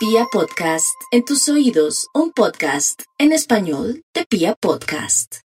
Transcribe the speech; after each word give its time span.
Pia 0.00 0.24
Podcast, 0.32 0.98
en 1.10 1.26
tus 1.26 1.46
oídos, 1.50 2.08
un 2.14 2.32
podcast 2.32 3.02
en 3.18 3.32
español 3.32 4.02
de 4.14 4.24
Pia 4.24 4.54
Podcast. 4.54 5.40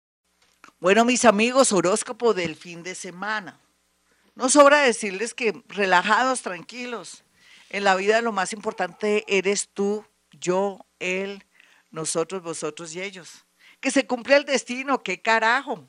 Bueno, 0.79 1.05
mis 1.05 1.25
amigos, 1.25 1.73
horóscopo 1.73 2.35
del 2.35 2.55
fin 2.55 2.85
de 2.85 2.95
semana. 2.95 3.59
No 4.37 4.49
sobra 4.49 4.83
decirles 4.83 5.35
que 5.35 5.61
relajados, 5.67 6.43
tranquilos. 6.43 7.25
En 7.69 7.83
la 7.83 7.97
vida 7.97 8.21
lo 8.21 8.31
más 8.31 8.53
importante 8.53 9.25
eres 9.27 9.71
tú, 9.75 10.07
yo, 10.31 10.87
él, 11.01 11.45
nosotros, 11.91 12.41
vosotros 12.41 12.95
y 12.95 13.03
ellos. 13.03 13.47
Que 13.81 13.91
se 13.91 14.07
cumple 14.07 14.37
el 14.37 14.45
destino, 14.45 15.03
qué 15.03 15.21
carajo. 15.21 15.89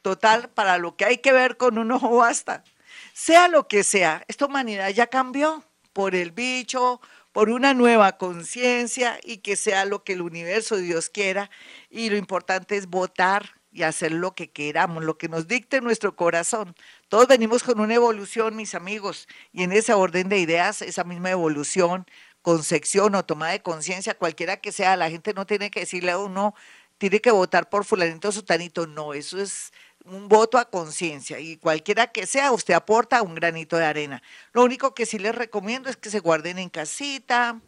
Total, 0.00 0.48
para 0.48 0.78
lo 0.78 0.96
que 0.96 1.04
hay 1.04 1.18
que 1.18 1.32
ver 1.32 1.58
con 1.58 1.76
un 1.76 1.92
ojo 1.92 2.16
basta. 2.16 2.64
Sea 3.12 3.48
lo 3.48 3.68
que 3.68 3.84
sea, 3.84 4.24
esta 4.28 4.46
humanidad 4.46 4.88
ya 4.88 5.08
cambió 5.08 5.62
por 5.92 6.14
el 6.14 6.30
bicho, 6.30 7.02
por 7.38 7.50
una 7.50 7.72
nueva 7.72 8.18
conciencia 8.18 9.20
y 9.22 9.36
que 9.36 9.54
sea 9.54 9.84
lo 9.84 10.02
que 10.02 10.14
el 10.14 10.22
universo 10.22 10.76
Dios 10.76 11.08
quiera. 11.08 11.52
Y 11.88 12.10
lo 12.10 12.16
importante 12.16 12.76
es 12.76 12.88
votar 12.88 13.60
y 13.70 13.84
hacer 13.84 14.10
lo 14.10 14.34
que 14.34 14.50
queramos, 14.50 15.04
lo 15.04 15.18
que 15.18 15.28
nos 15.28 15.46
dicte 15.46 15.80
nuestro 15.80 16.16
corazón. 16.16 16.74
Todos 17.08 17.28
venimos 17.28 17.62
con 17.62 17.78
una 17.78 17.94
evolución, 17.94 18.56
mis 18.56 18.74
amigos, 18.74 19.28
y 19.52 19.62
en 19.62 19.70
ese 19.70 19.92
orden 19.92 20.28
de 20.28 20.40
ideas, 20.40 20.82
esa 20.82 21.04
misma 21.04 21.30
evolución, 21.30 22.06
concepción 22.42 23.14
o 23.14 23.24
toma 23.24 23.50
de 23.50 23.62
conciencia, 23.62 24.18
cualquiera 24.18 24.56
que 24.56 24.72
sea, 24.72 24.96
la 24.96 25.08
gente 25.08 25.32
no 25.32 25.46
tiene 25.46 25.70
que 25.70 25.78
decirle 25.78 26.10
a 26.10 26.18
uno, 26.18 26.56
tiene 26.98 27.20
que 27.20 27.30
votar 27.30 27.68
por 27.70 27.84
fulanito 27.84 28.30
o 28.30 28.32
sutanito, 28.32 28.88
no, 28.88 29.14
eso 29.14 29.40
es 29.40 29.72
un 30.10 30.28
voto 30.28 30.58
a 30.58 30.70
conciencia 30.70 31.38
y 31.40 31.56
cualquiera 31.56 32.08
que 32.08 32.26
sea, 32.26 32.52
usted 32.52 32.74
aporta 32.74 33.22
un 33.22 33.34
granito 33.34 33.76
de 33.76 33.84
arena. 33.84 34.22
Lo 34.52 34.64
único 34.64 34.94
que 34.94 35.06
sí 35.06 35.18
les 35.18 35.34
recomiendo 35.34 35.88
es 35.88 35.96
que 35.96 36.10
se 36.10 36.20
guarden 36.20 36.58
en 36.58 36.68
casita, 36.68 37.60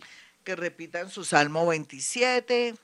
que 0.45 0.57
repitan 0.57 1.11
su 1.11 1.25
Salmo 1.25 1.66
27, 1.66 2.75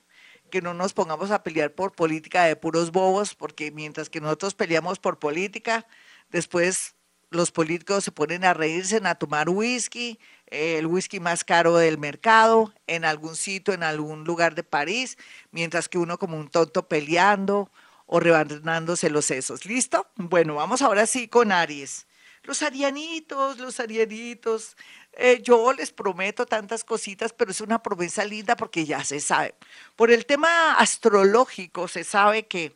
que 0.49 0.61
no 0.61 0.73
nos 0.73 0.93
pongamos 0.93 1.31
a 1.31 1.43
pelear 1.43 1.73
por 1.73 1.93
política 1.93 2.45
de 2.45 2.55
puros 2.55 2.91
bobos, 2.91 3.35
porque 3.35 3.71
mientras 3.71 4.09
que 4.09 4.21
nosotros 4.21 4.53
peleamos 4.53 4.99
por 4.99 5.19
política, 5.19 5.85
después 6.29 6.95
los 7.29 7.51
políticos 7.51 8.03
se 8.03 8.11
ponen 8.11 8.45
a 8.45 8.53
reírse, 8.53 9.01
a 9.03 9.15
tomar 9.15 9.49
whisky, 9.49 10.19
el 10.45 10.85
whisky 10.85 11.19
más 11.19 11.43
caro 11.43 11.75
del 11.75 11.97
mercado, 11.97 12.73
en 12.87 13.03
algún 13.03 13.35
sitio, 13.35 13.73
en 13.73 13.83
algún 13.83 14.23
lugar 14.23 14.55
de 14.55 14.63
París, 14.63 15.17
mientras 15.51 15.89
que 15.89 15.97
uno 15.97 16.17
como 16.17 16.37
un 16.37 16.47
tonto 16.47 16.87
peleando 16.87 17.69
o 18.07 18.19
rebanándose 18.19 19.09
los 19.11 19.25
sesos. 19.25 19.65
¿Listo? 19.65 20.07
Bueno, 20.15 20.55
vamos 20.55 20.81
ahora 20.81 21.05
sí 21.05 21.27
con 21.27 21.51
Aries. 21.51 22.07
Los 22.43 22.63
arianitos, 22.63 23.59
los 23.59 23.79
arianitos, 23.79 24.77
eh, 25.13 25.41
yo 25.43 25.73
les 25.73 25.91
prometo 25.91 26.45
tantas 26.45 26.83
cositas, 26.83 27.33
pero 27.33 27.51
es 27.51 27.59
una 27.59 27.83
promesa 27.83 28.23
linda 28.23 28.55
porque 28.55 28.85
ya 28.85 29.03
se 29.03 29.19
sabe. 29.19 29.55
Por 29.95 30.11
el 30.11 30.25
tema 30.25 30.73
astrológico 30.75 31.87
se 31.89 32.05
sabe 32.05 32.47
que 32.47 32.75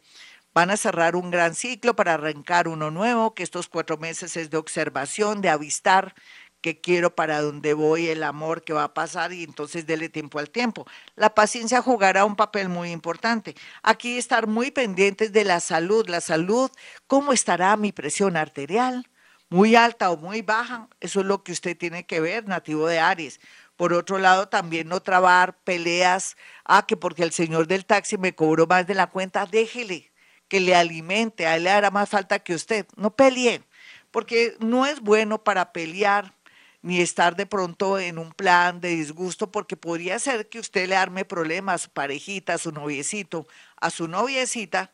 van 0.54 0.72
a 0.72 0.78
cerrar 0.78 1.16
un 1.16 1.32
gran 1.32 1.56
ciclo 1.56 1.95
para 1.95 2.16
arrancar 2.16 2.68
uno 2.68 2.92
nuevo, 2.92 3.34
que 3.34 3.44
estos 3.44 3.70
cuatro 3.70 3.98
meses 3.98 4.36
es 4.36 4.50
de 4.50 4.58
observación, 4.58 5.42
de 5.42 5.50
avistar 5.50 6.14
que 6.62 6.80
quiero, 6.80 7.16
para 7.16 7.42
dónde 7.42 7.73
voy, 7.73 8.08
el 8.08 8.23
amor 8.23 8.64
que 8.64 8.73
va 8.73 8.86
a 8.86 8.94
pasar 8.94 9.34
y 9.34 9.44
entonces 9.44 9.86
dele 9.86 10.09
tiempo 10.09 10.40
al 10.40 10.50
tiempo. 10.50 10.86
La 11.16 11.34
paciencia 11.34 11.81
jugará 11.81 12.23
un 12.26 12.36
papel 12.36 12.70
muy 12.70 12.92
importante. 12.92 13.56
Aquí 13.84 14.17
estar 14.17 14.48
muy 14.48 14.72
pendientes 14.72 15.34
de 15.34 15.44
la 15.44 15.59
salud, 15.59 16.08
la 16.08 16.22
salud, 16.22 16.72
cómo 17.08 17.34
estará 17.34 17.76
mi 17.78 17.92
presión 17.92 18.38
arterial, 18.38 19.08
muy 19.50 19.76
alta 19.76 20.12
o 20.12 20.17
muy 20.17 20.42
baja, 20.42 20.88
eso 21.02 21.20
es 21.20 21.26
lo 21.26 21.44
que 21.44 21.52
usted 21.52 21.78
tiene 21.78 22.06
que 22.06 22.22
ver, 22.22 22.48
nativo 22.48 22.88
de 22.88 23.00
Aries. 23.00 23.42
Por 23.76 23.94
otro 23.94 24.17
lado, 24.20 24.48
también 24.48 24.88
no 24.88 25.02
trabar 25.02 25.58
peleas, 25.64 26.38
ah, 26.64 26.86
que 26.88 26.95
porque 26.95 27.23
el 27.23 27.32
señor 27.32 27.67
del 27.67 27.86
taxi 27.86 28.17
me 28.17 28.34
cobró 28.34 28.67
más 28.67 28.88
de 28.88 28.95
la 28.95 29.08
cuenta, 29.08 29.45
déjele 29.45 30.12
que 30.48 30.59
le 30.59 30.76
alimente, 30.76 31.48
a 31.48 31.56
él 31.56 31.64
le 31.64 31.72
hará 31.72 31.92
más 31.92 32.09
falta 32.09 32.39
que 32.39 32.54
usted. 32.54 32.86
No 32.95 33.16
pelee, 33.16 33.64
porque 34.11 34.55
no 34.60 34.86
es 34.86 34.99
bueno 34.99 35.43
para 35.43 35.73
pelear 35.73 36.33
ni 36.81 36.99
estar 36.99 37.36
de 37.36 37.45
pronto 37.45 37.99
en 37.99 38.17
un 38.17 38.31
plan 38.31 38.81
de 38.81 38.89
disgusto, 38.89 39.52
porque 39.52 39.77
podría 39.77 40.17
ser 40.19 40.49
que 40.49 40.59
usted 40.59 40.87
le 40.89 40.95
arme 40.95 41.25
problemas 41.25 41.75
a 41.75 41.83
su 41.86 41.89
parejita, 41.92 42.55
a 42.55 42.58
su 42.58 42.71
noviecito, 42.71 43.47
a 43.80 43.89
su 43.89 44.08
noviecita, 44.08 44.92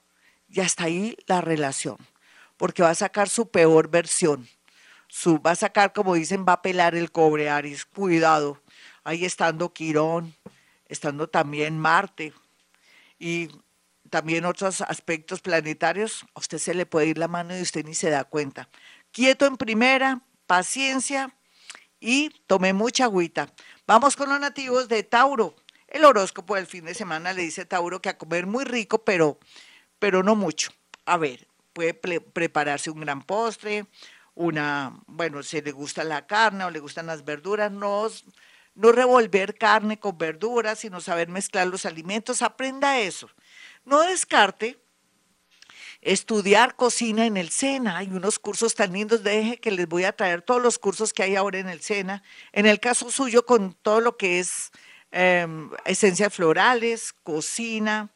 y 0.49 0.61
hasta 0.61 0.85
ahí 0.85 1.17
la 1.27 1.41
relación, 1.41 1.97
porque 2.57 2.83
va 2.83 2.89
a 2.89 2.95
sacar 2.95 3.29
su 3.29 3.49
peor 3.49 3.89
versión. 3.89 4.47
Su, 5.07 5.41
va 5.41 5.51
a 5.51 5.55
sacar, 5.55 5.93
como 5.93 6.15
dicen, 6.15 6.45
va 6.47 6.53
a 6.53 6.61
pelar 6.61 6.93
el 6.95 7.11
cobre, 7.11 7.49
Aries, 7.49 7.85
cuidado. 7.85 8.61
Ahí 9.05 9.23
estando 9.23 9.73
Quirón, 9.73 10.35
estando 10.87 11.27
también 11.29 11.79
Marte 11.79 12.33
y 13.17 13.49
también 14.09 14.45
otros 14.45 14.81
aspectos 14.81 15.41
planetarios, 15.41 16.25
a 16.33 16.39
usted 16.39 16.57
se 16.57 16.73
le 16.73 16.85
puede 16.85 17.07
ir 17.07 17.17
la 17.17 17.27
mano 17.27 17.57
y 17.57 17.61
usted 17.61 17.85
ni 17.85 17.93
se 17.93 18.09
da 18.09 18.23
cuenta. 18.23 18.69
Quieto 19.11 19.45
en 19.45 19.57
primera, 19.57 20.21
paciencia, 20.45 21.33
y 22.00 22.30
tomé 22.47 22.74
mucha 22.74 23.06
agüita. 23.06 23.52
Vamos 23.85 24.16
con 24.16 24.30
los 24.30 24.40
nativos 24.40 24.88
de 24.88 25.03
Tauro. 25.03 25.56
El 25.88 26.06
horóscopo 26.06 26.56
del 26.56 26.68
fin 26.68 26.85
de 26.85 26.94
semana 26.94 27.34
le 27.34 27.44
dice 27.44 27.66
Tauro 27.66 28.02
que 28.02 28.09
a 28.09 28.18
comer 28.18 28.46
muy 28.46 28.66
rico, 28.66 29.03
pero, 29.03 29.40
pero 30.00 30.24
no 30.24 30.35
mucho. 30.35 30.72
A 31.06 31.18
ver, 31.18 31.47
puede 31.74 31.94
prepararse 31.94 32.90
un 32.90 33.02
gran 33.02 33.22
postre, 33.22 33.85
una, 34.35 35.00
bueno, 35.08 35.41
si 35.44 35.62
le 35.62 35.72
gusta 35.72 36.03
la 36.03 36.28
carne 36.28 36.66
o 36.66 36.69
le 36.69 36.80
gustan 36.80 37.08
las 37.08 37.24
verduras, 37.24 37.72
no, 37.72 38.08
no 38.75 38.91
revolver 38.91 39.58
carne 39.58 40.00
con 40.00 40.18
verduras, 40.18 40.79
sino 40.79 41.02
saber 41.02 41.29
mezclar 41.29 41.68
los 41.68 41.85
alimentos, 41.85 42.41
aprenda 42.41 43.00
eso. 43.00 43.29
No 43.85 44.02
descarte 44.03 44.78
estudiar 46.02 46.75
cocina 46.75 47.25
en 47.25 47.38
el 47.38 47.50
SENA. 47.50 47.97
Hay 47.97 48.08
unos 48.08 48.40
cursos 48.40 48.75
tan 48.75 48.94
lindos, 48.94 49.24
deje 49.24 49.58
que 49.58 49.72
les 49.72 49.88
voy 49.88 50.03
a 50.03 50.12
traer 50.12 50.41
todos 50.41 50.62
los 50.62 50.80
cursos 50.80 51.13
que 51.13 51.24
hay 51.24 51.35
ahora 51.35 51.59
en 51.59 51.69
el 51.69 51.81
SENA. 51.81 52.24
En 52.52 52.66
el 52.66 52.80
caso 52.80 53.12
suyo, 53.12 53.46
con 53.46 53.74
todo 53.74 54.02
lo 54.02 54.18
que 54.18 54.40
es 54.40 54.72
em, 55.12 55.69
esencias 55.85 56.34
florales, 56.34 57.13
cocina, 57.24 58.09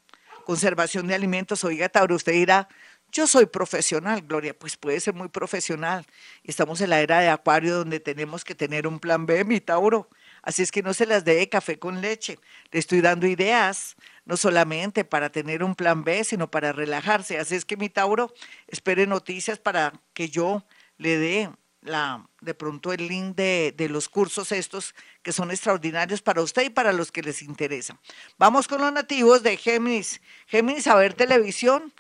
conservación 0.46 1.08
de 1.08 1.16
alimentos. 1.16 1.64
Oiga, 1.64 1.90
Tauro, 1.90 2.16
usted 2.16 2.34
dirá, 2.34 2.68
yo 3.12 3.28
soy 3.28 3.46
profesional, 3.46 4.22
Gloria, 4.22 4.58
pues 4.58 4.78
puede 4.78 5.00
ser 5.02 5.14
muy 5.14 5.28
profesional. 5.28 6.06
Estamos 6.44 6.80
en 6.80 6.92
la 6.92 7.02
era 7.02 7.20
de 7.20 7.28
Acuario 7.28 7.76
donde 7.76 8.00
tenemos 8.00 8.46
que 8.46 8.56
tener 8.56 8.88
un 8.88 9.00
plan 9.00 9.26
B, 9.26 9.44
mi 9.44 9.60
Tauro. 9.60 10.10
Así 10.42 10.64
es 10.64 10.72
que 10.72 10.82
no 10.82 10.94
se 10.94 11.06
las 11.06 11.26
dé 11.26 11.48
café 11.50 11.78
con 11.78 12.00
leche. 12.00 12.40
Le 12.72 12.80
estoy 12.80 13.02
dando 13.02 13.28
ideas, 13.28 13.96
no 14.26 14.38
solamente 14.38 15.04
para 15.04 15.32
tener 15.32 15.64
un 15.64 15.76
plan 15.76 16.04
B, 16.04 16.24
sino 16.24 16.50
para 16.50 16.72
relajarse. 16.72 17.38
Así 17.38 17.56
es 17.56 17.66
que 17.66 17.78
mi 17.78 17.90
Tauro, 17.90 18.34
espere 18.68 19.08
noticias 19.08 19.60
para 19.60 19.94
que 20.14 20.30
yo 20.30 20.66
le 20.98 21.18
dé 21.18 21.50
la, 21.82 22.28
de 22.42 22.54
pronto 22.54 22.94
el 22.94 23.08
link 23.08 23.36
de, 23.36 23.74
de, 23.76 23.90
los 23.90 24.08
cursos 24.08 24.52
estos 24.52 24.94
que 25.24 25.32
son 25.32 25.50
extraordinarios 25.50 26.22
para 26.22 26.42
usted 26.42 26.64
y 26.64 26.70
para 26.70 26.94
los 26.94 27.12
que 27.12 27.24
les 27.24 27.42
interesa. 27.42 28.00
Vamos 28.38 28.68
con 28.68 28.82
los 28.82 28.94
nativos 28.94 29.42
de 29.42 29.58
Géminis. 29.58 30.22
Géminis 30.46 30.88
a 30.88 30.96
ver 30.96 31.14
televisión, 31.16 31.92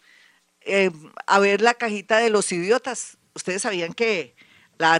eh, 0.61 0.91
a 1.25 1.39
ver 1.39 1.61
la 1.61 1.73
cajita 1.73 2.19
de 2.19 2.29
los 2.29 2.51
idiotas. 2.51 3.17
Ustedes 3.33 3.63
sabían 3.63 3.93
que 3.93 4.35
la 4.77 4.93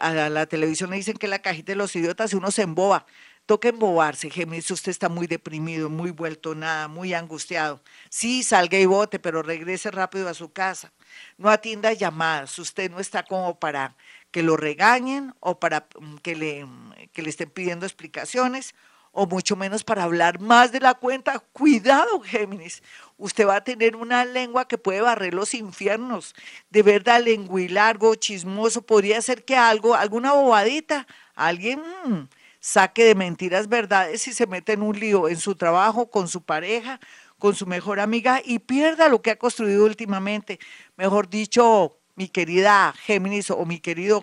a 0.00 0.28
la 0.30 0.46
televisión 0.46 0.90
le 0.90 0.96
dicen 0.96 1.16
que 1.16 1.28
la 1.28 1.40
cajita 1.40 1.72
de 1.72 1.76
los 1.76 1.94
idiotas 1.96 2.32
y 2.32 2.36
uno 2.36 2.50
se 2.50 2.62
emboba. 2.62 3.06
Toca 3.46 3.68
embobarse, 3.68 4.30
Géminis, 4.30 4.70
usted 4.70 4.90
está 4.90 5.10
muy 5.10 5.26
deprimido, 5.26 5.90
muy 5.90 6.10
vuelto 6.10 6.54
nada, 6.54 6.88
muy 6.88 7.12
angustiado. 7.12 7.82
Sí, 8.08 8.42
salga 8.42 8.78
y 8.78 8.86
vote, 8.86 9.18
pero 9.18 9.42
regrese 9.42 9.90
rápido 9.90 10.30
a 10.30 10.34
su 10.34 10.50
casa. 10.52 10.92
No 11.36 11.50
atienda 11.50 11.92
llamadas, 11.92 12.58
usted 12.58 12.90
no 12.90 13.00
está 13.00 13.22
como 13.22 13.58
para 13.58 13.96
que 14.30 14.42
lo 14.42 14.56
regañen 14.56 15.34
o 15.40 15.60
para 15.60 15.86
mm, 16.00 16.16
que 16.22 16.34
le, 16.34 16.64
mm, 16.64 16.92
que 17.12 17.22
le 17.22 17.28
estén 17.28 17.50
pidiendo 17.50 17.84
explicaciones 17.84 18.74
o 19.12 19.26
mucho 19.26 19.56
menos 19.56 19.84
para 19.84 20.04
hablar 20.04 20.40
más 20.40 20.72
de 20.72 20.80
la 20.80 20.94
cuenta. 20.94 21.38
Cuidado, 21.38 22.20
Géminis. 22.20 22.82
Usted 23.18 23.46
va 23.46 23.56
a 23.56 23.64
tener 23.64 23.94
una 23.94 24.24
lengua 24.24 24.66
que 24.66 24.78
puede 24.78 25.02
barrer 25.02 25.34
los 25.34 25.54
infiernos. 25.54 26.34
De 26.70 26.82
verdad, 26.82 27.22
largo, 27.70 28.14
chismoso. 28.16 28.82
Podría 28.82 29.22
ser 29.22 29.44
que 29.44 29.56
algo, 29.56 29.94
alguna 29.94 30.32
bobadita, 30.32 31.06
alguien 31.34 31.80
mm, 32.06 32.22
saque 32.64 33.04
de 33.04 33.14
mentiras 33.14 33.68
verdades 33.68 34.26
y 34.26 34.32
se 34.32 34.46
mete 34.46 34.72
en 34.72 34.80
un 34.80 34.98
lío 34.98 35.28
en 35.28 35.36
su 35.36 35.54
trabajo, 35.54 36.10
con 36.10 36.28
su 36.28 36.40
pareja, 36.40 36.98
con 37.38 37.54
su 37.54 37.66
mejor 37.66 38.00
amiga 38.00 38.40
y 38.42 38.58
pierda 38.58 39.10
lo 39.10 39.20
que 39.20 39.32
ha 39.32 39.36
construido 39.36 39.84
últimamente. 39.84 40.58
Mejor 40.96 41.28
dicho, 41.28 41.98
mi 42.14 42.26
querida 42.26 42.94
Géminis 43.04 43.50
o 43.50 43.66
mi 43.66 43.80
querido 43.80 44.22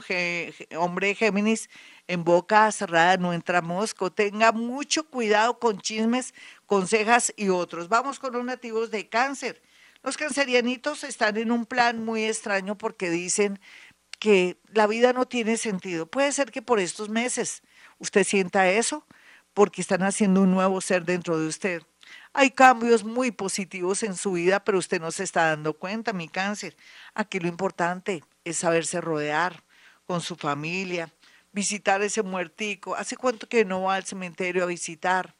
hombre 0.75 1.13
Géminis, 1.13 1.69
en 2.07 2.23
boca 2.23 2.71
cerrada 2.71 3.15
no 3.17 3.31
entra 3.31 3.61
mosco. 3.61 4.11
Tenga 4.11 4.51
mucho 4.51 5.07
cuidado 5.07 5.59
con 5.59 5.79
chismes, 5.79 6.33
consejas 6.65 7.31
y 7.37 7.49
otros. 7.49 7.89
Vamos 7.89 8.17
con 8.17 8.33
los 8.33 8.43
nativos 8.43 8.89
de 8.89 9.07
cáncer. 9.07 9.61
Los 10.01 10.17
cancerianitos 10.17 11.03
están 11.03 11.37
en 11.37 11.51
un 11.51 11.67
plan 11.67 12.03
muy 12.03 12.25
extraño 12.25 12.75
porque 12.75 13.11
dicen 13.11 13.59
que 14.17 14.57
la 14.73 14.87
vida 14.87 15.13
no 15.13 15.27
tiene 15.27 15.57
sentido. 15.57 16.07
Puede 16.07 16.31
ser 16.31 16.49
que 16.49 16.63
por 16.63 16.79
estos 16.79 17.09
meses 17.09 17.61
usted 18.01 18.23
sienta 18.23 18.67
eso, 18.67 19.05
porque 19.53 19.81
están 19.81 20.01
haciendo 20.01 20.41
un 20.41 20.51
nuevo 20.51 20.81
ser 20.81 21.05
dentro 21.05 21.39
de 21.39 21.47
usted. 21.47 21.83
Hay 22.33 22.49
cambios 22.49 23.03
muy 23.03 23.31
positivos 23.31 24.01
en 24.03 24.15
su 24.15 24.33
vida, 24.33 24.63
pero 24.63 24.79
usted 24.79 24.99
no 24.99 25.11
se 25.11 25.23
está 25.23 25.49
dando 25.49 25.73
cuenta, 25.73 26.11
mi 26.11 26.27
cáncer. 26.27 26.75
Aquí 27.13 27.39
lo 27.39 27.47
importante 27.47 28.23
es 28.43 28.57
saberse 28.57 29.01
rodear 29.01 29.63
con 30.07 30.19
su 30.19 30.35
familia, 30.35 31.13
visitar 31.51 32.01
ese 32.01 32.23
muertico. 32.23 32.95
¿Hace 32.95 33.17
cuánto 33.17 33.47
que 33.47 33.65
no 33.65 33.83
va 33.83 33.95
al 33.95 34.03
cementerio 34.03 34.63
a 34.63 34.67
visitar 34.67 35.35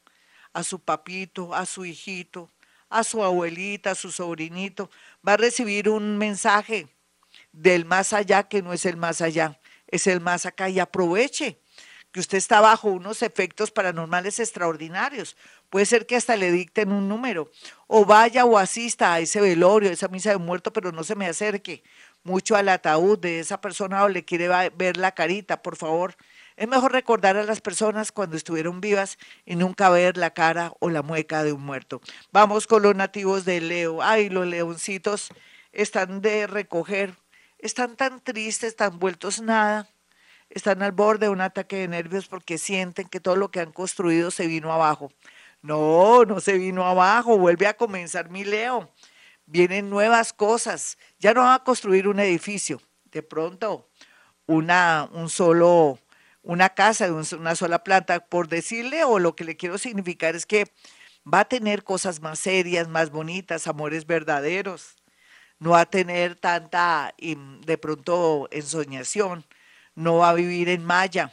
a 0.52 0.62
su 0.62 0.78
papito, 0.78 1.54
a 1.54 1.66
su 1.66 1.84
hijito, 1.84 2.48
a 2.90 3.02
su 3.02 3.24
abuelita, 3.24 3.90
a 3.90 3.94
su 3.96 4.12
sobrinito? 4.12 4.88
Va 5.26 5.32
a 5.32 5.38
recibir 5.38 5.88
un 5.88 6.16
mensaje 6.16 6.86
del 7.50 7.86
más 7.86 8.12
allá 8.12 8.44
que 8.44 8.62
no 8.62 8.72
es 8.72 8.86
el 8.86 8.96
más 8.96 9.20
allá, 9.20 9.58
es 9.88 10.06
el 10.06 10.20
más 10.20 10.46
acá 10.46 10.68
y 10.68 10.78
aproveche 10.78 11.61
que 12.12 12.20
usted 12.20 12.38
está 12.38 12.60
bajo 12.60 12.88
unos 12.88 13.22
efectos 13.22 13.70
paranormales 13.70 14.38
extraordinarios. 14.38 15.36
Puede 15.70 15.86
ser 15.86 16.06
que 16.06 16.16
hasta 16.16 16.36
le 16.36 16.52
dicten 16.52 16.92
un 16.92 17.08
número. 17.08 17.50
O 17.86 18.04
vaya 18.04 18.44
o 18.44 18.58
asista 18.58 19.14
a 19.14 19.20
ese 19.20 19.40
velorio, 19.40 19.88
a 19.88 19.94
esa 19.94 20.08
misa 20.08 20.30
de 20.30 20.36
muerto, 20.36 20.72
pero 20.72 20.92
no 20.92 21.04
se 21.04 21.14
me 21.14 21.26
acerque 21.26 21.82
mucho 22.22 22.54
al 22.54 22.68
ataúd 22.68 23.18
de 23.18 23.40
esa 23.40 23.60
persona 23.60 24.04
o 24.04 24.08
le 24.08 24.24
quiere 24.24 24.48
ver 24.76 24.96
la 24.96 25.12
carita, 25.12 25.62
por 25.62 25.76
favor. 25.76 26.14
Es 26.56 26.68
mejor 26.68 26.92
recordar 26.92 27.36
a 27.36 27.44
las 27.44 27.60
personas 27.60 28.12
cuando 28.12 28.36
estuvieron 28.36 28.80
vivas 28.80 29.18
y 29.46 29.56
nunca 29.56 29.88
ver 29.88 30.18
la 30.18 30.30
cara 30.30 30.72
o 30.80 30.90
la 30.90 31.02
mueca 31.02 31.42
de 31.42 31.52
un 31.52 31.62
muerto. 31.62 32.02
Vamos 32.30 32.66
con 32.66 32.82
los 32.82 32.94
nativos 32.94 33.46
de 33.46 33.60
Leo. 33.62 34.02
Ay, 34.02 34.28
los 34.28 34.46
leoncitos 34.46 35.30
están 35.72 36.20
de 36.20 36.46
recoger. 36.46 37.16
Están 37.58 37.96
tan 37.96 38.20
tristes, 38.20 38.76
tan 38.76 38.98
vueltos 38.98 39.40
nada 39.40 39.88
están 40.54 40.82
al 40.82 40.92
borde 40.92 41.26
de 41.26 41.32
un 41.32 41.40
ataque 41.40 41.76
de 41.76 41.88
nervios 41.88 42.28
porque 42.28 42.58
sienten 42.58 43.08
que 43.08 43.20
todo 43.20 43.36
lo 43.36 43.50
que 43.50 43.60
han 43.60 43.72
construido 43.72 44.30
se 44.30 44.46
vino 44.46 44.72
abajo. 44.72 45.10
No, 45.62 46.24
no 46.24 46.40
se 46.40 46.58
vino 46.58 46.84
abajo, 46.84 47.38
vuelve 47.38 47.66
a 47.66 47.76
comenzar 47.76 48.30
mi 48.30 48.44
Leo. 48.44 48.90
Vienen 49.46 49.90
nuevas 49.90 50.32
cosas. 50.32 50.98
Ya 51.18 51.34
no 51.34 51.42
va 51.42 51.54
a 51.54 51.64
construir 51.64 52.08
un 52.08 52.20
edificio, 52.20 52.80
de 53.10 53.22
pronto 53.22 53.88
una, 54.46 55.08
un 55.12 55.28
solo, 55.28 55.98
una 56.42 56.70
casa 56.70 57.06
de 57.06 57.12
una 57.12 57.54
sola 57.54 57.84
planta, 57.84 58.20
por 58.20 58.48
decirle, 58.48 59.04
o 59.04 59.18
lo 59.18 59.34
que 59.36 59.44
le 59.44 59.56
quiero 59.56 59.78
significar 59.78 60.36
es 60.36 60.46
que 60.46 60.66
va 61.32 61.40
a 61.40 61.44
tener 61.46 61.84
cosas 61.84 62.20
más 62.20 62.38
serias, 62.38 62.88
más 62.88 63.10
bonitas, 63.10 63.66
amores 63.66 64.06
verdaderos. 64.06 64.96
No 65.58 65.70
va 65.70 65.82
a 65.82 65.86
tener 65.86 66.34
tanta, 66.36 67.14
de 67.18 67.78
pronto, 67.78 68.48
ensoñación 68.50 69.44
no 69.94 70.18
va 70.18 70.30
a 70.30 70.34
vivir 70.34 70.68
en 70.68 70.84
maya, 70.84 71.32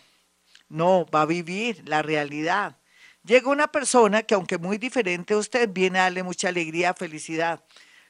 no, 0.70 1.06
va 1.14 1.24
a 1.24 1.26
vivir 1.26 1.88
la 1.88 2.02
realidad. 2.02 2.78
Llega 3.24 3.50
una 3.50 3.68
persona 3.68 4.24
que 4.24 4.36
aunque 4.36 4.58
muy 4.58 4.78
diferente 4.78 5.34
a 5.34 5.38
usted, 5.38 5.70
viene 5.70 6.00
a 6.00 6.04
darle 6.04 6.24
mucha 6.24 6.50
alegría, 6.50 6.94
felicidad. 6.94 7.64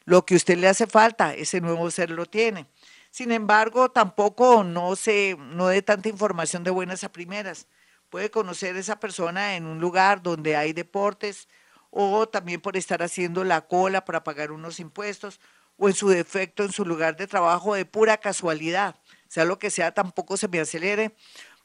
Lo 0.05 0.25
que 0.25 0.35
a 0.35 0.37
usted 0.37 0.57
le 0.57 0.67
hace 0.67 0.87
falta, 0.87 1.33
ese 1.33 1.61
nuevo 1.61 1.89
ser 1.91 2.11
lo 2.11 2.25
tiene. 2.25 2.67
Sin 3.11 3.31
embargo, 3.31 3.89
tampoco 3.89 4.63
no 4.63 4.95
se 4.95 5.35
no 5.37 5.67
dé 5.67 5.81
tanta 5.81 6.09
información 6.09 6.63
de 6.63 6.71
buenas 6.71 7.03
a 7.03 7.11
primeras. 7.11 7.67
Puede 8.09 8.29
conocer 8.29 8.75
a 8.75 8.79
esa 8.79 8.99
persona 8.99 9.55
en 9.55 9.65
un 9.65 9.79
lugar 9.79 10.21
donde 10.21 10.55
hay 10.55 10.73
deportes 10.73 11.47
o 11.91 12.27
también 12.27 12.61
por 12.61 12.77
estar 12.77 13.01
haciendo 13.01 13.43
la 13.43 13.61
cola 13.61 14.05
para 14.05 14.23
pagar 14.23 14.51
unos 14.51 14.79
impuestos 14.79 15.39
o 15.77 15.87
en 15.87 15.95
su 15.95 16.09
defecto 16.09 16.63
en 16.63 16.71
su 16.71 16.85
lugar 16.85 17.17
de 17.17 17.27
trabajo 17.27 17.73
de 17.73 17.85
pura 17.85 18.17
casualidad 18.17 18.95
sea 19.29 19.45
lo 19.45 19.57
que 19.57 19.69
sea, 19.69 19.93
tampoco 19.93 20.35
se 20.35 20.49
me 20.49 20.59
acelere, 20.59 21.15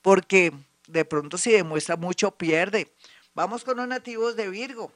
porque 0.03 0.53
de 0.87 1.05
pronto 1.05 1.39
si 1.39 1.51
demuestra 1.51 1.97
mucho, 1.97 2.31
pierde. 2.31 2.93
Vamos 3.35 3.65
con 3.65 3.79
los 3.79 3.89
nativos 3.89 4.37
de 4.37 4.49
Virgo. 4.49 4.93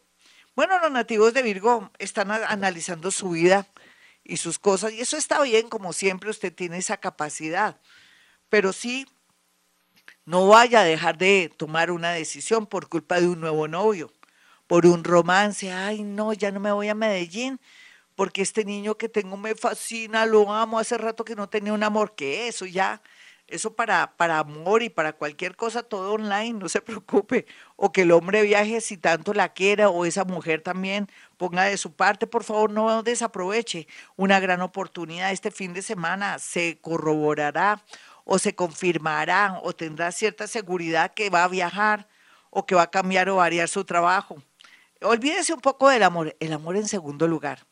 Bueno, 0.55 0.79
los 0.79 0.93
nativos 0.93 1.35
de 1.35 1.43
Virgo 1.43 1.91
están 1.99 2.31
analizando 2.31 3.11
su 3.11 3.31
vida 3.31 3.67
y 4.23 4.37
sus 4.37 4.59
cosas, 4.59 4.93
y 4.93 5.01
eso 5.01 5.17
está 5.17 5.41
bien, 5.43 5.69
como 5.69 5.93
siempre 5.93 6.31
usted 6.31 6.55
tiene 6.55 6.79
esa 6.79 6.99
capacidad, 6.99 7.81
pero 8.51 8.73
sí, 8.73 9.07
no 10.27 10.47
vaya 10.47 10.81
a 10.81 10.85
dejar 10.85 11.17
de 11.17 11.51
tomar 11.57 11.91
una 11.91 12.11
decisión 12.11 12.67
por 12.67 12.89
culpa 12.89 13.21
de 13.21 13.29
un 13.29 13.41
nuevo 13.41 13.67
novio, 13.69 14.13
por 14.67 14.85
un 14.85 15.05
romance, 15.05 15.73
ay 15.73 16.03
no, 16.03 16.35
ya 16.35 16.51
no 16.51 16.61
me 16.61 16.73
voy 16.73 16.89
a 16.89 16.95
Medellín, 16.95 17.59
porque 18.19 18.43
este 18.43 18.65
niño 18.65 18.97
que 18.97 19.09
tengo 19.09 19.37
me 19.37 19.55
fascina, 19.55 20.27
lo 20.27 20.53
amo, 20.53 20.81
hace 20.81 20.99
rato 20.99 21.25
que 21.25 21.37
no 21.37 21.49
tenía 21.49 21.73
un 21.73 21.85
amor, 21.85 22.17
que 22.17 22.49
eso 22.49 22.67
ya, 22.67 23.01
eso 23.47 23.77
para, 23.77 24.17
para 24.17 24.41
amor 24.41 24.83
y 24.83 24.89
para 24.89 25.13
cualquier 25.13 25.55
cosa, 25.55 25.85
todo 25.85 26.15
online, 26.15 26.55
no 26.55 26.69
se 26.69 26.81
preocupe, 26.83 27.47
o 27.77 27.93
que 27.93 28.03
el 28.03 28.11
hombre 28.11 28.43
viaje 28.43 28.81
si 28.81 28.97
tanto 28.97 29.35
la 29.35 29.53
quiera, 29.53 29.89
o 29.89 30.05
esa 30.05 30.25
mujer 30.25 30.63
también 30.63 31.07
ponga 31.37 31.63
de 31.63 31.77
su 31.77 31.93
parte, 31.93 32.27
por 32.27 32.43
favor, 32.43 32.73
no 32.73 33.05
desaproveche 33.05 33.87
una 34.17 34.41
gran 34.41 34.63
oportunidad. 34.63 35.31
Este 35.31 35.53
fin 35.53 35.73
de 35.73 35.83
semana 35.83 36.41
se 36.41 36.81
corroborará 36.81 37.85
o 38.25 38.41
se 38.41 38.53
confirmará 38.57 39.61
o 39.63 39.75
tendrá 39.75 40.11
cierta 40.11 40.49
seguridad 40.49 41.15
que 41.15 41.31
va 41.31 41.45
a 41.45 41.49
viajar 41.49 42.09
o 42.51 42.67
que 42.67 42.75
va 42.75 42.83
a 42.83 42.91
cambiar 42.91 43.29
o 43.29 43.37
variar 43.37 43.69
su 43.69 43.85
trabajo. 43.85 44.43
Olvídese 45.03 45.55
un 45.55 45.61
poco 45.61 45.89
del 45.89 46.03
amor, 46.03 46.35
el 46.41 46.53
amor 46.53 46.77
en 46.77 46.89
segundo 46.89 47.29
lugar 47.29 47.68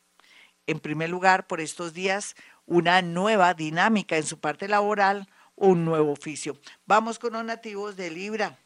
en 0.67 0.79
primer 0.79 1.09
lugar, 1.09 1.47
por 1.47 1.61
estos 1.61 1.93
días, 1.93 2.35
una 2.65 3.01
nueva 3.01 3.53
dinámica 3.53 4.17
en 4.17 4.23
su 4.23 4.39
parte 4.39 4.67
laboral, 4.67 5.27
un 5.55 5.85
nuevo 5.85 6.11
oficio. 6.11 6.59
Vamos 6.85 7.17
con 7.17 7.33
los 7.33 7.43
nativos 7.43 7.95
de 7.95 8.11
Libra. 8.11 8.59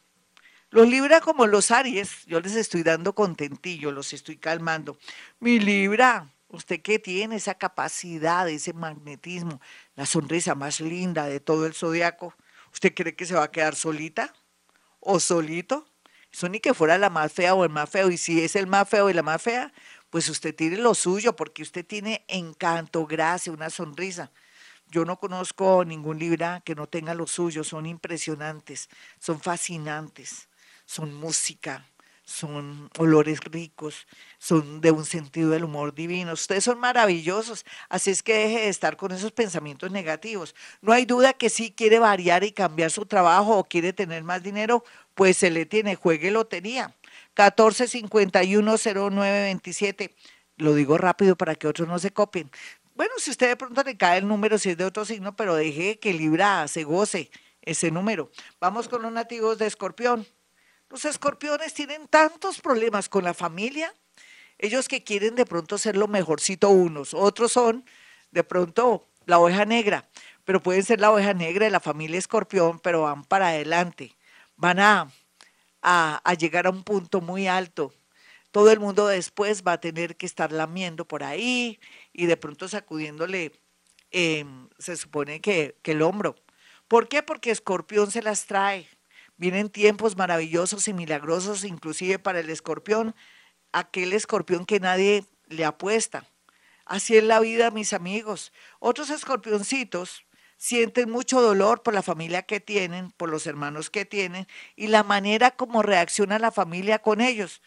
Los 0.70 0.88
Libra 0.88 1.20
como 1.20 1.46
los 1.46 1.70
Aries, 1.70 2.24
yo 2.26 2.40
les 2.40 2.56
estoy 2.56 2.82
dando 2.82 3.14
contentillo, 3.14 3.92
los 3.92 4.12
estoy 4.12 4.36
calmando. 4.36 4.98
Mi 5.38 5.58
Libra, 5.58 6.30
usted 6.48 6.80
que 6.80 6.98
tiene 6.98 7.36
esa 7.36 7.54
capacidad, 7.54 8.48
ese 8.48 8.72
magnetismo, 8.72 9.60
la 9.94 10.06
sonrisa 10.06 10.54
más 10.54 10.80
linda 10.80 11.26
de 11.26 11.40
todo 11.40 11.66
el 11.66 11.74
zodiaco, 11.74 12.34
¿usted 12.72 12.94
cree 12.94 13.14
que 13.14 13.26
se 13.26 13.34
va 13.34 13.44
a 13.44 13.50
quedar 13.50 13.74
solita 13.74 14.32
o 15.00 15.20
solito? 15.20 15.86
Eso 16.32 16.48
ni 16.48 16.60
que 16.60 16.72
fuera 16.72 16.96
la 16.96 17.10
más 17.10 17.32
fea 17.32 17.54
o 17.54 17.64
el 17.64 17.70
más 17.70 17.90
feo. 17.90 18.10
Y 18.10 18.16
si 18.16 18.42
es 18.42 18.56
el 18.56 18.66
más 18.66 18.88
feo 18.88 19.10
y 19.10 19.12
la 19.12 19.22
más 19.22 19.42
fea, 19.42 19.72
pues 20.12 20.28
usted 20.28 20.54
tiene 20.54 20.76
lo 20.76 20.94
suyo, 20.94 21.34
porque 21.34 21.62
usted 21.62 21.86
tiene 21.86 22.22
encanto, 22.28 23.06
gracia, 23.06 23.50
una 23.50 23.70
sonrisa. 23.70 24.30
Yo 24.90 25.06
no 25.06 25.18
conozco 25.18 25.86
ningún 25.86 26.18
Libra 26.18 26.60
que 26.66 26.74
no 26.74 26.86
tenga 26.86 27.14
lo 27.14 27.26
suyo, 27.26 27.64
son 27.64 27.86
impresionantes, 27.86 28.90
son 29.18 29.40
fascinantes, 29.40 30.50
son 30.84 31.14
música, 31.14 31.86
son 32.24 32.90
olores 32.98 33.40
ricos, 33.40 34.06
son 34.36 34.82
de 34.82 34.90
un 34.90 35.06
sentido 35.06 35.48
del 35.48 35.64
humor 35.64 35.94
divino. 35.94 36.34
Ustedes 36.34 36.64
son 36.64 36.78
maravillosos, 36.78 37.64
así 37.88 38.10
es 38.10 38.22
que 38.22 38.34
deje 38.34 38.60
de 38.60 38.68
estar 38.68 38.98
con 38.98 39.12
esos 39.12 39.32
pensamientos 39.32 39.90
negativos. 39.90 40.54
No 40.82 40.92
hay 40.92 41.06
duda 41.06 41.32
que 41.32 41.48
si 41.48 41.72
quiere 41.72 41.98
variar 41.98 42.44
y 42.44 42.52
cambiar 42.52 42.90
su 42.90 43.06
trabajo 43.06 43.56
o 43.56 43.64
quiere 43.64 43.94
tener 43.94 44.24
más 44.24 44.42
dinero, 44.42 44.84
pues 45.14 45.38
se 45.38 45.50
le 45.50 45.64
tiene, 45.64 45.94
juegue 45.94 46.30
lotería. 46.30 46.94
14510927. 47.36 50.14
Lo 50.56 50.74
digo 50.74 50.98
rápido 50.98 51.36
para 51.36 51.54
que 51.54 51.66
otros 51.66 51.88
no 51.88 51.98
se 51.98 52.12
copien. 52.12 52.50
Bueno, 52.94 53.12
si 53.18 53.30
usted 53.30 53.48
de 53.48 53.56
pronto 53.56 53.82
le 53.82 53.96
cae 53.96 54.18
el 54.18 54.28
número, 54.28 54.58
si 54.58 54.70
es 54.70 54.76
de 54.76 54.84
otro 54.84 55.04
signo, 55.04 55.34
pero 55.34 55.54
deje 55.54 55.98
que 55.98 56.12
Libra 56.12 56.68
se 56.68 56.84
goce 56.84 57.30
ese 57.62 57.90
número. 57.90 58.30
Vamos 58.60 58.88
con 58.88 59.02
los 59.02 59.12
nativos 59.12 59.58
de 59.58 59.66
Escorpión. 59.66 60.26
Los 60.92 61.06
escorpiones 61.06 61.72
tienen 61.72 62.06
tantos 62.06 62.60
problemas 62.60 63.08
con 63.08 63.24
la 63.24 63.32
familia. 63.32 63.94
Ellos 64.58 64.88
que 64.88 65.02
quieren 65.02 65.34
de 65.34 65.46
pronto 65.46 65.78
ser 65.78 65.96
lo 65.96 66.06
mejorcito 66.06 66.68
unos, 66.68 67.14
otros 67.14 67.52
son 67.52 67.86
de 68.30 68.44
pronto 68.44 69.08
la 69.24 69.38
oveja 69.38 69.64
negra, 69.64 70.06
pero 70.44 70.62
pueden 70.62 70.84
ser 70.84 71.00
la 71.00 71.10
oveja 71.10 71.32
negra 71.32 71.64
de 71.64 71.70
la 71.70 71.80
familia 71.80 72.18
escorpión, 72.18 72.78
pero 72.78 73.02
van 73.02 73.24
para 73.24 73.48
adelante. 73.48 74.14
Van 74.56 74.80
a 74.80 75.10
a, 75.82 76.34
llegar 76.38 76.66
a 76.66 76.70
un 76.70 76.84
punto 76.84 77.20
muy 77.20 77.48
alto. 77.48 77.92
Todo 78.50 78.70
el 78.70 78.80
mundo 78.80 79.06
después 79.06 79.62
va 79.66 79.72
a 79.72 79.80
tener 79.80 80.16
que 80.16 80.26
estar 80.26 80.52
lamiendo 80.52 81.06
por 81.06 81.24
ahí 81.24 81.80
y 82.12 82.26
de 82.26 82.36
pronto 82.36 82.68
sacudiéndole, 82.68 83.52
em, 84.10 84.68
se 84.78 84.96
supone 84.96 85.40
que, 85.40 85.76
que 85.82 85.92
el 85.92 86.02
hombro. 86.02 86.36
¿Por 86.88 87.08
qué? 87.08 87.22
Porque 87.22 87.50
Escorpión 87.50 88.10
se 88.10 88.22
las 88.22 88.46
trae. 88.46 88.86
Vienen 89.36 89.70
tiempos 89.70 90.16
maravillosos 90.16 90.86
y 90.88 90.92
milagrosos, 90.92 91.64
inclusive 91.64 92.18
para 92.18 92.40
el 92.40 92.50
escorpión, 92.50 93.14
aquel 93.72 94.12
escorpión 94.12 94.66
que 94.66 94.78
nadie 94.78 95.24
le 95.48 95.64
apuesta. 95.64 96.26
Así 96.84 97.16
es 97.16 97.24
la 97.24 97.40
vida, 97.40 97.70
mis 97.70 97.92
amigos. 97.94 98.52
Otros 98.78 99.10
escorpioncitos 99.10 100.24
sienten 100.62 101.10
mucho 101.10 101.40
dolor 101.40 101.82
por 101.82 101.92
la 101.92 102.02
familia 102.02 102.42
que 102.42 102.60
tienen, 102.60 103.10
por 103.10 103.28
los 103.28 103.48
hermanos 103.48 103.90
que 103.90 104.04
tienen 104.04 104.46
y 104.76 104.86
la 104.86 105.02
manera 105.02 105.50
como 105.50 105.82
reacciona 105.82 106.38
la 106.38 106.52
familia 106.52 107.00
con 107.00 107.20
ellos. 107.20 107.62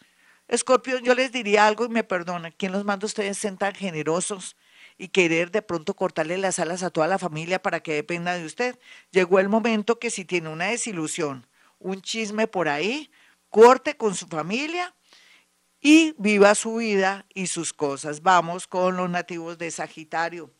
Escorpión, 0.48 1.04
yo 1.04 1.14
les 1.14 1.30
diría 1.30 1.66
algo 1.66 1.84
y 1.84 1.90
me 1.90 2.04
perdona, 2.04 2.52
¿quién 2.52 2.72
los 2.72 2.86
manda 2.86 3.04
a 3.04 3.08
ustedes 3.08 3.36
ser 3.36 3.54
tan 3.58 3.74
generosos 3.74 4.56
y 4.96 5.08
querer 5.08 5.50
de 5.50 5.60
pronto 5.60 5.92
cortarle 5.92 6.38
las 6.38 6.58
alas 6.58 6.82
a 6.82 6.88
toda 6.88 7.06
la 7.06 7.18
familia 7.18 7.60
para 7.60 7.80
que 7.80 7.92
dependa 7.92 8.32
de 8.32 8.46
usted? 8.46 8.78
Llegó 9.10 9.40
el 9.40 9.50
momento 9.50 9.98
que 9.98 10.08
si 10.08 10.24
tiene 10.24 10.48
una 10.48 10.68
desilusión, 10.68 11.46
un 11.78 12.00
chisme 12.00 12.46
por 12.46 12.66
ahí, 12.66 13.10
corte 13.50 13.98
con 13.98 14.14
su 14.14 14.26
familia 14.26 14.94
y 15.82 16.14
viva 16.16 16.54
su 16.54 16.76
vida 16.76 17.26
y 17.34 17.48
sus 17.48 17.74
cosas. 17.74 18.22
Vamos 18.22 18.66
con 18.66 18.96
los 18.96 19.10
nativos 19.10 19.58
de 19.58 19.70
Sagitario. 19.70 20.50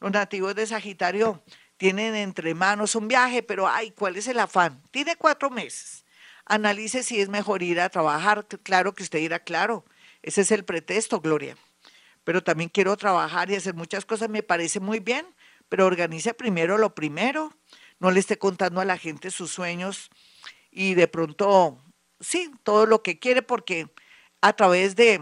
Los 0.00 0.12
nativos 0.12 0.54
de 0.54 0.66
Sagitario 0.66 1.42
tienen 1.78 2.14
entre 2.16 2.54
manos 2.54 2.94
un 2.94 3.08
viaje, 3.08 3.42
pero 3.42 3.66
ay, 3.66 3.92
¿cuál 3.92 4.16
es 4.16 4.26
el 4.26 4.38
afán? 4.40 4.82
Tiene 4.90 5.16
cuatro 5.16 5.48
meses. 5.48 6.04
Analice 6.44 7.02
si 7.02 7.20
es 7.20 7.28
mejor 7.28 7.62
ir 7.62 7.80
a 7.80 7.88
trabajar. 7.88 8.46
Claro 8.62 8.94
que 8.94 9.04
usted 9.04 9.20
dirá, 9.20 9.38
claro, 9.38 9.84
ese 10.22 10.42
es 10.42 10.50
el 10.50 10.64
pretexto, 10.64 11.20
Gloria. 11.20 11.56
Pero 12.24 12.42
también 12.42 12.68
quiero 12.68 12.96
trabajar 12.96 13.50
y 13.50 13.54
hacer 13.54 13.74
muchas 13.74 14.04
cosas, 14.04 14.28
me 14.28 14.42
parece 14.42 14.80
muy 14.80 14.98
bien, 14.98 15.26
pero 15.68 15.86
organice 15.86 16.34
primero 16.34 16.76
lo 16.76 16.94
primero. 16.94 17.54
No 18.00 18.10
le 18.10 18.20
esté 18.20 18.38
contando 18.38 18.80
a 18.80 18.84
la 18.84 18.98
gente 18.98 19.30
sus 19.30 19.50
sueños 19.50 20.10
y 20.70 20.94
de 20.94 21.08
pronto, 21.08 21.82
sí, 22.20 22.50
todo 22.64 22.86
lo 22.86 23.02
que 23.02 23.18
quiere, 23.18 23.42
porque 23.42 23.88
a 24.40 24.52
través 24.52 24.96
de 24.96 25.20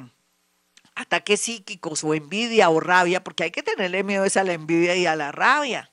ataques 0.95 1.41
psíquicos 1.41 2.03
o 2.03 2.15
envidia 2.15 2.71
o 2.71 2.81
rabia, 2.81 3.23
porque 3.23 3.45
hay 3.45 3.51
que 3.51 3.63
tenerle 3.63 4.03
miedo 4.03 4.25
a 4.25 4.45
la 4.45 4.53
envidia 4.55 4.97
y 4.97 5.07
a 5.07 5.17
la 5.17 5.33
rabia, 5.33 5.91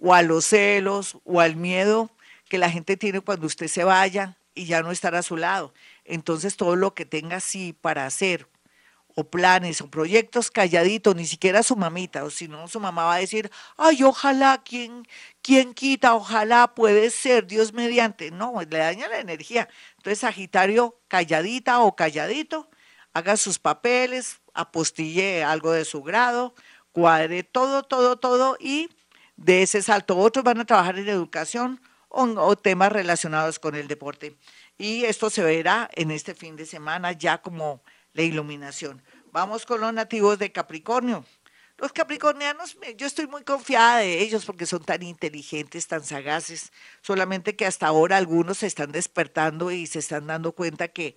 o 0.00 0.14
a 0.14 0.22
los 0.22 0.46
celos, 0.46 1.18
o 1.24 1.40
al 1.40 1.56
miedo 1.56 2.10
que 2.48 2.58
la 2.58 2.70
gente 2.70 2.96
tiene 2.96 3.20
cuando 3.20 3.46
usted 3.46 3.68
se 3.68 3.84
vaya 3.84 4.36
y 4.54 4.66
ya 4.66 4.82
no 4.82 4.90
estará 4.90 5.20
a 5.20 5.22
su 5.22 5.36
lado. 5.36 5.72
Entonces 6.04 6.56
todo 6.56 6.76
lo 6.76 6.94
que 6.94 7.04
tenga 7.04 7.36
así 7.36 7.72
para 7.72 8.06
hacer, 8.06 8.48
o 9.16 9.24
planes, 9.24 9.80
o 9.80 9.88
proyectos 9.88 10.50
calladitos, 10.50 11.16
ni 11.16 11.26
siquiera 11.26 11.62
su 11.62 11.76
mamita, 11.76 12.24
o 12.24 12.30
si 12.30 12.48
no, 12.48 12.68
su 12.68 12.80
mamá 12.80 13.04
va 13.04 13.14
a 13.14 13.18
decir, 13.18 13.50
ay, 13.76 14.02
ojalá, 14.04 14.62
¿quién, 14.64 15.06
quién 15.42 15.74
quita? 15.74 16.14
Ojalá 16.14 16.74
puede 16.74 17.10
ser, 17.10 17.46
Dios 17.46 17.72
mediante. 17.72 18.30
No, 18.30 18.60
le 18.60 18.78
daña 18.78 19.08
la 19.08 19.18
energía. 19.20 19.68
Entonces, 19.96 20.20
Sagitario, 20.20 20.98
calladita 21.08 21.80
o 21.80 21.96
calladito, 21.96 22.70
haga 23.12 23.36
sus 23.36 23.58
papeles, 23.58 24.40
apostille 24.54 25.42
algo 25.42 25.72
de 25.72 25.84
su 25.84 26.02
grado, 26.02 26.54
cuadre 26.92 27.42
todo, 27.42 27.82
todo, 27.82 28.16
todo 28.16 28.56
y 28.60 28.88
de 29.40 29.62
ese 29.62 29.82
salto. 29.82 30.16
Otros 30.16 30.44
van 30.44 30.60
a 30.60 30.64
trabajar 30.64 30.98
en 30.98 31.08
educación 31.08 31.80
o, 32.08 32.56
temas 32.56 32.92
relacionados 32.92 33.58
con 33.58 33.74
el 33.74 33.88
deporte. 33.88 34.36
Y 34.78 35.04
esto 35.04 35.30
se 35.30 35.42
verá 35.42 35.90
en 35.94 36.10
este 36.10 36.34
fin 36.34 36.56
de 36.56 36.66
semana 36.66 37.12
ya 37.12 37.38
como 37.38 37.82
la 38.12 38.22
iluminación. 38.22 39.02
Vamos 39.32 39.66
con 39.66 39.80
los 39.80 39.92
nativos 39.92 40.38
de 40.38 40.52
Capricornio. 40.52 41.24
Los 41.78 41.92
capricornianos, 41.92 42.76
yo 42.98 43.06
estoy 43.06 43.26
muy 43.26 43.42
confiada 43.42 44.00
de 44.00 44.20
ellos 44.20 44.44
porque 44.44 44.66
son 44.66 44.84
tan 44.84 45.02
inteligentes, 45.02 45.86
tan 45.86 46.04
sagaces, 46.04 46.72
solamente 47.00 47.56
que 47.56 47.64
hasta 47.64 47.86
ahora 47.86 48.18
algunos 48.18 48.58
se 48.58 48.66
están 48.66 48.92
despertando 48.92 49.70
y 49.70 49.86
se 49.86 50.00
están 50.00 50.26
dando 50.26 50.52
cuenta 50.52 50.88
que 50.88 51.14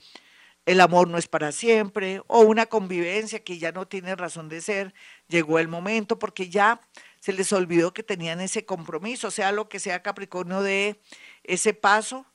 el 0.65 0.79
amor 0.79 1.09
no 1.09 1.17
es 1.17 1.27
para 1.27 1.51
siempre 1.51 2.21
o 2.27 2.41
una 2.41 2.67
convivencia 2.67 3.43
que 3.43 3.59
ya 3.59 3.73
no 3.73 3.89
tiene 3.89 4.15
razón 4.15 4.47
de 4.47 4.61
ser. 4.61 4.93
Llegó 5.27 5.59
el 5.59 5.67
momento 5.67 6.17
porque 6.17 6.49
ya 6.49 6.79
se 7.23 7.31
les 7.31 7.53
olvidó 7.53 7.93
que 7.93 8.03
tenían 8.03 8.41
ese 8.41 8.65
compromiso, 8.65 9.31
sea 9.31 9.53
lo 9.53 9.69
que 9.69 9.79
sea 9.79 10.03
Capricornio 10.03 10.61
de 10.61 10.99
ese 11.45 11.73
paso 11.73 12.25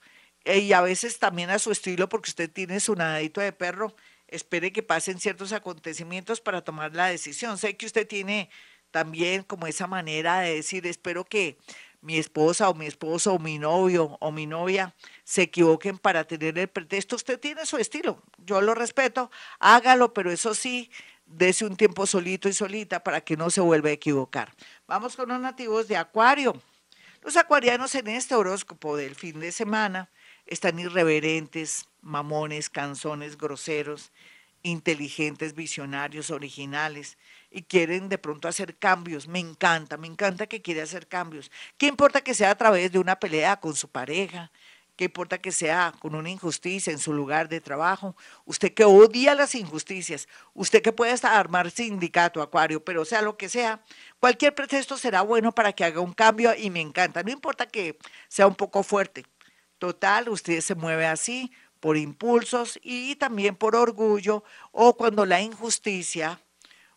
eh, 0.46 0.60
y 0.60 0.72
a 0.72 0.80
veces 0.80 1.18
también 1.18 1.50
a 1.50 1.58
su 1.58 1.70
estilo 1.70 2.08
porque 2.08 2.30
usted 2.30 2.50
tiene 2.50 2.80
su 2.80 2.94
nadadito 2.94 3.42
de 3.42 3.52
perro 3.52 3.94
espere 4.28 4.72
que 4.72 4.82
pasen 4.82 5.20
ciertos 5.20 5.52
acontecimientos 5.52 6.40
para 6.40 6.62
tomar 6.62 6.94
la 6.94 7.08
decisión. 7.08 7.58
Sé 7.58 7.76
que 7.76 7.84
usted 7.84 8.08
tiene 8.08 8.48
también 8.90 9.42
como 9.42 9.66
esa 9.66 9.86
manera 9.86 10.40
de 10.40 10.54
decir, 10.54 10.86
espero 10.86 11.22
que 11.22 11.58
mi 12.00 12.16
esposa 12.16 12.70
o 12.70 12.74
mi 12.74 12.86
esposo 12.86 13.34
o 13.34 13.38
mi 13.38 13.58
novio 13.58 14.16
o 14.20 14.32
mi 14.32 14.46
novia 14.46 14.94
se 15.22 15.42
equivoquen 15.42 15.98
para 15.98 16.24
tener 16.24 16.58
el 16.58 16.68
pretexto. 16.68 17.16
Usted 17.16 17.38
tiene 17.38 17.66
su 17.66 17.76
estilo, 17.76 18.22
yo 18.38 18.62
lo 18.62 18.74
respeto, 18.74 19.30
hágalo, 19.58 20.14
pero 20.14 20.32
eso 20.32 20.54
sí, 20.54 20.90
dese 21.28 21.66
un 21.66 21.76
tiempo 21.76 22.06
solito 22.06 22.48
y 22.48 22.52
solita 22.52 23.02
para 23.04 23.20
que 23.20 23.36
no 23.36 23.50
se 23.50 23.60
vuelva 23.60 23.90
a 23.90 23.92
equivocar. 23.92 24.54
Vamos 24.88 25.16
con 25.16 25.28
los 25.28 25.38
nativos 25.38 25.86
de 25.86 25.98
Acuario. 25.98 26.62
Los 27.22 27.36
acuarianos 27.36 27.94
en 27.94 28.08
este 28.08 28.34
horóscopo 28.34 28.96
del 28.96 29.14
fin 29.14 29.38
de 29.38 29.52
semana 29.52 30.08
están 30.46 30.78
irreverentes, 30.78 31.86
mamones, 32.00 32.70
canzones, 32.70 33.36
groseros, 33.36 34.12
inteligentes, 34.62 35.54
visionarios, 35.54 36.30
originales 36.30 37.18
y 37.50 37.64
quieren 37.64 38.08
de 38.08 38.16
pronto 38.16 38.48
hacer 38.48 38.78
cambios. 38.78 39.28
Me 39.28 39.40
encanta, 39.40 39.98
me 39.98 40.06
encanta 40.06 40.46
que 40.46 40.62
quiere 40.62 40.80
hacer 40.80 41.06
cambios. 41.06 41.50
¿Qué 41.76 41.86
importa 41.86 42.22
que 42.22 42.32
sea 42.32 42.52
a 42.52 42.56
través 42.56 42.90
de 42.90 42.98
una 42.98 43.20
pelea 43.20 43.60
con 43.60 43.76
su 43.76 43.88
pareja? 43.88 44.50
¿Qué 44.98 45.04
importa 45.04 45.38
que 45.38 45.52
sea 45.52 45.94
con 46.00 46.16
una 46.16 46.28
injusticia 46.28 46.92
en 46.92 46.98
su 46.98 47.12
lugar 47.12 47.48
de 47.48 47.60
trabajo? 47.60 48.16
Usted 48.46 48.74
que 48.74 48.84
odia 48.84 49.36
las 49.36 49.54
injusticias, 49.54 50.26
usted 50.54 50.82
que 50.82 50.92
puede 50.92 51.14
armar 51.22 51.70
sindicato, 51.70 52.42
acuario, 52.42 52.84
pero 52.84 53.04
sea 53.04 53.22
lo 53.22 53.36
que 53.36 53.48
sea, 53.48 53.80
cualquier 54.18 54.56
pretexto 54.56 54.96
será 54.96 55.22
bueno 55.22 55.54
para 55.54 55.72
que 55.72 55.84
haga 55.84 56.00
un 56.00 56.12
cambio 56.12 56.52
y 56.52 56.70
me 56.70 56.80
encanta. 56.80 57.22
No 57.22 57.30
importa 57.30 57.66
que 57.66 57.96
sea 58.26 58.48
un 58.48 58.56
poco 58.56 58.82
fuerte. 58.82 59.24
Total, 59.78 60.28
usted 60.28 60.60
se 60.62 60.74
mueve 60.74 61.06
así, 61.06 61.52
por 61.78 61.96
impulsos 61.96 62.76
y 62.82 63.14
también 63.14 63.54
por 63.54 63.76
orgullo 63.76 64.42
o 64.72 64.96
cuando 64.96 65.24
la 65.26 65.40
injusticia 65.40 66.40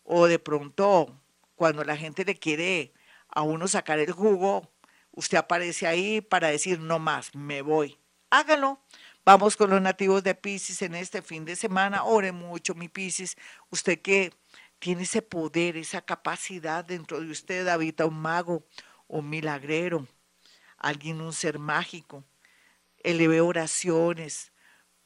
o 0.03 0.25
de 0.25 0.39
pronto 0.39 1.15
cuando 1.55 1.84
la 1.84 1.96
gente 1.96 2.25
le 2.25 2.34
quiere 2.34 2.93
a 3.29 3.43
uno 3.43 3.67
sacar 3.67 4.00
el 4.00 4.12
jugo, 4.12 4.72
usted 5.12 5.38
aparece 5.38 5.88
ahí 5.88 6.22
para 6.22 6.50
decir 6.50 6.80
no 6.80 7.00
más, 7.00 7.34
me 7.36 7.62
voy. 7.62 7.98
Hágalo. 8.30 8.80
Vamos 9.24 9.56
con 9.56 9.70
los 9.70 9.82
nativos 9.82 10.24
de 10.24 10.34
Pisces 10.34 10.82
en 10.82 10.96
este 10.96 11.22
fin 11.22 11.46
de 11.46 11.56
semana. 11.56 12.03
Ore 12.03 12.32
mucho, 12.32 12.74
mi 12.74 12.88
Pisces. 12.88 13.38
Usted 13.70 14.01
que 14.01 14.34
tiene 14.80 15.03
ese 15.03 15.22
poder, 15.22 15.77
esa 15.77 16.01
capacidad 16.01 16.84
dentro 16.84 17.20
de 17.20 17.30
usted, 17.30 17.68
habita 17.68 18.08
un 18.08 18.20
mago, 18.20 18.65
un 19.08 19.30
milagrero, 19.30 20.08
alguien, 20.77 21.22
un 21.22 21.34
ser 21.34 21.60
mágico. 21.60 22.24
Eleve 23.03 23.41
oraciones, 23.41 24.51